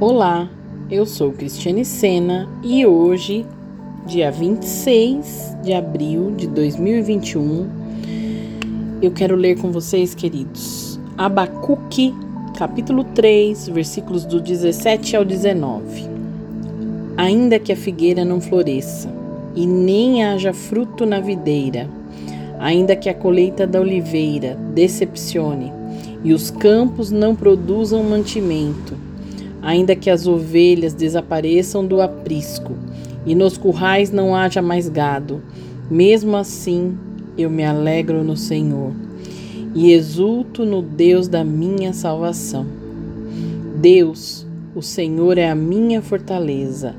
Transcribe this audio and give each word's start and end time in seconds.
Olá, 0.00 0.48
eu 0.90 1.04
sou 1.04 1.30
Cristiane 1.30 1.84
Sena 1.84 2.48
e 2.62 2.86
hoje, 2.86 3.44
dia 4.06 4.30
26 4.30 5.58
de 5.62 5.74
abril 5.74 6.30
de 6.34 6.46
2021, 6.46 7.68
eu 9.02 9.10
quero 9.10 9.36
ler 9.36 9.58
com 9.58 9.70
vocês, 9.70 10.14
queridos, 10.14 10.98
Abacuque, 11.18 12.14
capítulo 12.56 13.04
3, 13.04 13.68
versículos 13.68 14.24
do 14.24 14.40
17 14.40 15.16
ao 15.16 15.22
19. 15.22 16.08
Ainda 17.18 17.58
que 17.58 17.70
a 17.70 17.76
figueira 17.76 18.24
não 18.24 18.40
floresça 18.40 19.12
e 19.54 19.66
nem 19.66 20.24
haja 20.24 20.54
fruto 20.54 21.04
na 21.04 21.20
videira, 21.20 21.90
ainda 22.58 22.96
que 22.96 23.10
a 23.10 23.14
colheita 23.14 23.66
da 23.66 23.78
oliveira 23.78 24.56
decepcione 24.74 25.70
e 26.24 26.32
os 26.32 26.50
campos 26.50 27.10
não 27.10 27.36
produzam 27.36 28.02
mantimento, 28.02 29.09
ainda 29.62 29.94
que 29.94 30.10
as 30.10 30.26
ovelhas 30.26 30.94
desapareçam 30.94 31.86
do 31.86 32.00
aprisco 32.00 32.72
e 33.26 33.34
nos 33.34 33.58
currais 33.58 34.10
não 34.10 34.34
haja 34.34 34.62
mais 34.62 34.88
gado, 34.88 35.42
mesmo 35.90 36.36
assim 36.36 36.96
eu 37.36 37.50
me 37.50 37.64
alegro 37.64 38.24
no 38.24 38.36
Senhor 38.36 38.92
e 39.74 39.92
exulto 39.92 40.64
no 40.64 40.82
Deus 40.82 41.28
da 41.28 41.44
minha 41.44 41.92
salvação. 41.92 42.66
Deus, 43.76 44.46
o 44.74 44.82
Senhor 44.82 45.38
é 45.38 45.48
a 45.48 45.54
minha 45.54 46.02
fortaleza, 46.02 46.94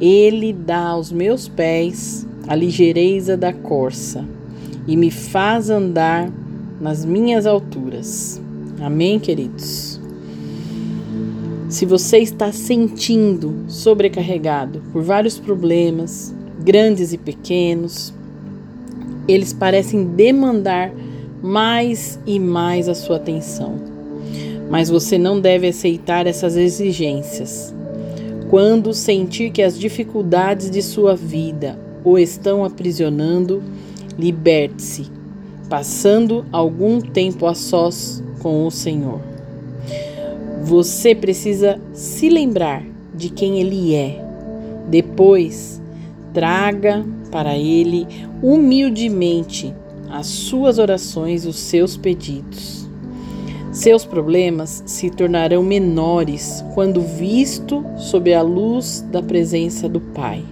ele 0.00 0.52
dá 0.52 0.88
aos 0.88 1.12
meus 1.12 1.48
pés 1.48 2.26
a 2.46 2.54
ligeireza 2.54 3.36
da 3.36 3.52
corça 3.52 4.24
e 4.86 4.96
me 4.96 5.10
faz 5.10 5.70
andar 5.70 6.30
nas 6.80 7.04
minhas 7.04 7.46
alturas. 7.46 8.40
Amém, 8.80 9.18
queridos? 9.18 10.03
Se 11.74 11.84
você 11.84 12.18
está 12.18 12.52
sentindo 12.52 13.64
sobrecarregado 13.66 14.80
por 14.92 15.02
vários 15.02 15.40
problemas, 15.40 16.32
grandes 16.60 17.12
e 17.12 17.18
pequenos, 17.18 18.14
eles 19.26 19.52
parecem 19.52 20.04
demandar 20.04 20.92
mais 21.42 22.16
e 22.24 22.38
mais 22.38 22.88
a 22.88 22.94
sua 22.94 23.16
atenção. 23.16 23.74
Mas 24.70 24.88
você 24.88 25.18
não 25.18 25.40
deve 25.40 25.66
aceitar 25.66 26.28
essas 26.28 26.54
exigências. 26.56 27.74
Quando 28.48 28.94
sentir 28.94 29.50
que 29.50 29.60
as 29.60 29.76
dificuldades 29.76 30.70
de 30.70 30.80
sua 30.80 31.16
vida 31.16 31.76
o 32.04 32.16
estão 32.16 32.64
aprisionando, 32.64 33.60
liberte-se, 34.16 35.10
passando 35.68 36.46
algum 36.52 37.00
tempo 37.00 37.46
a 37.46 37.54
sós 37.54 38.22
com 38.38 38.64
o 38.64 38.70
Senhor. 38.70 39.33
Você 40.64 41.14
precisa 41.14 41.78
se 41.92 42.30
lembrar 42.30 42.82
de 43.14 43.28
quem 43.28 43.60
Ele 43.60 43.94
é. 43.94 44.18
Depois, 44.88 45.78
traga 46.32 47.04
para 47.30 47.54
Ele 47.54 48.06
humildemente 48.42 49.74
as 50.10 50.26
suas 50.26 50.78
orações 50.78 51.44
e 51.44 51.48
os 51.48 51.58
seus 51.58 51.98
pedidos. 51.98 52.88
Seus 53.72 54.06
problemas 54.06 54.82
se 54.86 55.10
tornarão 55.10 55.62
menores 55.62 56.64
quando 56.72 57.02
visto 57.02 57.84
sob 57.98 58.32
a 58.32 58.40
luz 58.40 59.04
da 59.12 59.22
presença 59.22 59.86
do 59.86 60.00
Pai. 60.00 60.42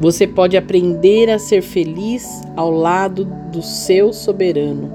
Você 0.00 0.26
pode 0.26 0.56
aprender 0.56 1.30
a 1.30 1.38
ser 1.38 1.62
feliz 1.62 2.42
ao 2.56 2.72
lado 2.72 3.24
do 3.52 3.62
seu 3.62 4.12
soberano, 4.12 4.90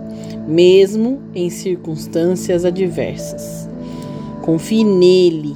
mesmo 0.45 1.22
em 1.33 1.50
circunstâncias 1.50 2.66
adversas. 2.66 3.70
Confie 4.42 4.84
nele. 4.84 5.56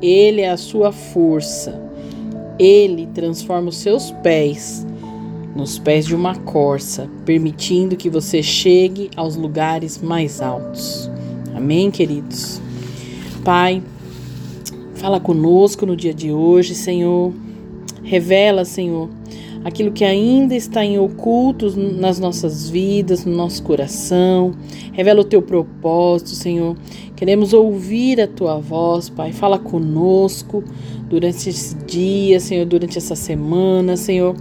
Ele 0.00 0.40
é 0.40 0.50
a 0.50 0.56
sua 0.56 0.92
força. 0.92 1.80
Ele 2.58 3.06
transforma 3.14 3.68
os 3.68 3.76
seus 3.76 4.10
pés 4.22 4.86
nos 5.54 5.78
pés 5.78 6.06
de 6.06 6.14
uma 6.14 6.36
corça, 6.36 7.08
permitindo 7.24 7.96
que 7.96 8.08
você 8.08 8.42
chegue 8.42 9.10
aos 9.16 9.36
lugares 9.36 10.00
mais 10.00 10.40
altos. 10.40 11.10
Amém, 11.54 11.90
queridos? 11.90 12.60
Pai, 13.44 13.82
fala 14.94 15.18
conosco 15.18 15.84
no 15.84 15.96
dia 15.96 16.14
de 16.14 16.32
hoje, 16.32 16.74
Senhor. 16.74 17.32
Revela, 18.02 18.64
Senhor, 18.64 19.08
aquilo 19.64 19.92
que 19.92 20.04
ainda 20.04 20.54
está 20.54 20.84
em 20.84 20.98
oculto 20.98 21.70
nas 21.76 22.18
nossas 22.18 22.70
vidas, 22.70 23.24
no 23.24 23.34
nosso 23.34 23.62
coração. 23.62 24.52
Revela 24.92 25.20
o 25.20 25.24
teu 25.24 25.42
propósito, 25.42 26.30
Senhor. 26.30 26.76
Queremos 27.20 27.52
ouvir 27.52 28.18
a 28.18 28.26
tua 28.26 28.58
voz, 28.58 29.10
Pai. 29.10 29.30
Fala 29.30 29.58
conosco 29.58 30.64
durante 31.06 31.50
esse 31.50 31.74
dia, 31.84 32.40
Senhor, 32.40 32.64
durante 32.64 32.96
essa 32.96 33.14
semana, 33.14 33.94
Senhor. 33.94 34.34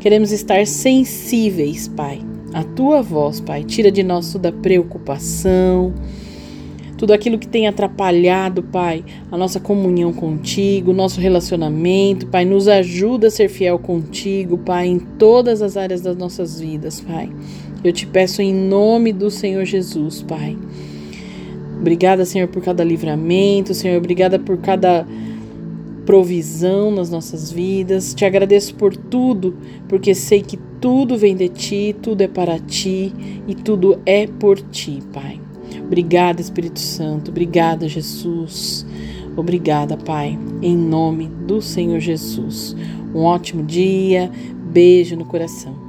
Queremos 0.00 0.32
estar 0.32 0.66
sensíveis, 0.66 1.86
Pai, 1.86 2.20
à 2.52 2.64
tua 2.64 3.02
voz, 3.02 3.38
Pai. 3.38 3.62
Tira 3.62 3.88
de 3.88 4.02
nós 4.02 4.32
toda 4.32 4.50
preocupação 4.50 5.94
tudo 6.98 7.12
aquilo 7.12 7.38
que 7.38 7.46
tem 7.46 7.68
atrapalhado, 7.68 8.64
Pai, 8.64 9.04
a 9.30 9.36
nossa 9.36 9.60
comunhão 9.60 10.12
contigo, 10.12 10.92
nosso 10.92 11.20
relacionamento, 11.20 12.26
Pai, 12.26 12.44
nos 12.44 12.66
ajuda 12.66 13.28
a 13.28 13.30
ser 13.30 13.48
fiel 13.48 13.78
contigo, 13.78 14.58
Pai, 14.58 14.88
em 14.88 14.98
todas 14.98 15.62
as 15.62 15.76
áreas 15.76 16.00
das 16.00 16.16
nossas 16.16 16.58
vidas, 16.58 17.00
Pai. 17.00 17.30
Eu 17.84 17.92
te 17.92 18.06
peço 18.06 18.42
em 18.42 18.52
nome 18.52 19.12
do 19.12 19.30
Senhor 19.30 19.64
Jesus, 19.64 20.22
Pai. 20.22 20.56
Obrigada, 21.84 22.24
Senhor, 22.24 22.48
por 22.48 22.62
cada 22.62 22.82
livramento, 22.82 23.74
Senhor, 23.74 23.98
obrigada 23.98 24.38
por 24.38 24.56
cada 24.56 25.06
provisão 26.06 26.90
nas 26.90 27.10
nossas 27.10 27.52
vidas. 27.52 28.14
Te 28.14 28.24
agradeço 28.24 28.74
por 28.74 28.96
tudo, 28.96 29.54
porque 29.86 30.14
sei 30.14 30.40
que 30.40 30.56
tudo 30.80 31.18
vem 31.18 31.36
de 31.36 31.50
ti, 31.50 31.94
tudo 32.00 32.22
é 32.22 32.26
para 32.26 32.58
ti 32.58 33.12
e 33.46 33.54
tudo 33.54 34.00
é 34.06 34.26
por 34.26 34.58
ti, 34.62 35.02
Pai. 35.12 35.38
Obrigada, 35.84 36.40
Espírito 36.40 36.80
Santo. 36.80 37.30
Obrigada, 37.30 37.86
Jesus. 37.86 38.86
Obrigada, 39.36 39.94
Pai, 39.94 40.38
em 40.62 40.74
nome 40.74 41.28
do 41.46 41.60
Senhor 41.60 42.00
Jesus. 42.00 42.74
Um 43.14 43.24
ótimo 43.24 43.62
dia. 43.62 44.30
Beijo 44.72 45.16
no 45.16 45.26
coração. 45.26 45.83